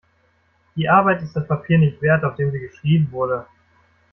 Die 0.75 0.89
Arbeit 0.89 1.21
ist 1.21 1.35
das 1.35 1.47
Papier 1.47 1.77
nicht 1.77 2.01
wert, 2.01 2.23
auf 2.23 2.35
dem 2.35 2.49
sie 2.51 2.57
geschrieben 2.57 3.11
wurde. 3.11 3.45